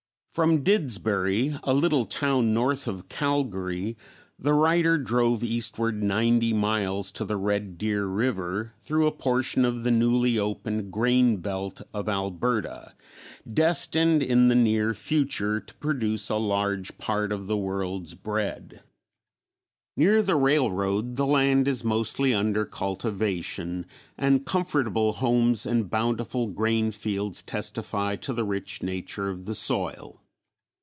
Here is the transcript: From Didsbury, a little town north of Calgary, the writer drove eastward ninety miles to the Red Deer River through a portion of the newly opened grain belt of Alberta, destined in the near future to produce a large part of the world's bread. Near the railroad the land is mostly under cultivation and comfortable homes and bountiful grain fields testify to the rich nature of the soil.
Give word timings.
From 0.31 0.63
Didsbury, 0.63 1.59
a 1.65 1.73
little 1.73 2.05
town 2.05 2.53
north 2.53 2.87
of 2.87 3.09
Calgary, 3.09 3.97
the 4.39 4.53
writer 4.53 4.97
drove 4.97 5.43
eastward 5.43 6.01
ninety 6.01 6.53
miles 6.53 7.11
to 7.11 7.25
the 7.25 7.35
Red 7.35 7.77
Deer 7.77 8.05
River 8.07 8.71
through 8.79 9.07
a 9.07 9.11
portion 9.11 9.65
of 9.65 9.83
the 9.83 9.91
newly 9.91 10.39
opened 10.39 10.89
grain 10.89 11.35
belt 11.41 11.81
of 11.93 12.07
Alberta, 12.07 12.95
destined 13.45 14.23
in 14.23 14.47
the 14.47 14.55
near 14.55 14.93
future 14.93 15.59
to 15.59 15.73
produce 15.75 16.29
a 16.29 16.37
large 16.37 16.97
part 16.97 17.33
of 17.33 17.47
the 17.47 17.57
world's 17.57 18.15
bread. 18.15 18.83
Near 19.97 20.23
the 20.23 20.37
railroad 20.37 21.17
the 21.17 21.27
land 21.27 21.67
is 21.67 21.83
mostly 21.83 22.33
under 22.33 22.63
cultivation 22.63 23.85
and 24.17 24.45
comfortable 24.45 25.11
homes 25.11 25.65
and 25.65 25.89
bountiful 25.89 26.47
grain 26.47 26.91
fields 26.91 27.41
testify 27.41 28.15
to 28.15 28.31
the 28.31 28.45
rich 28.45 28.81
nature 28.81 29.27
of 29.27 29.43
the 29.45 29.53
soil. 29.55 30.19